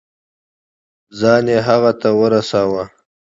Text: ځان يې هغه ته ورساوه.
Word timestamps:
ځان 1.19 1.45
يې 1.53 1.59
هغه 1.67 1.91
ته 2.01 2.09
ورساوه. 2.19 2.83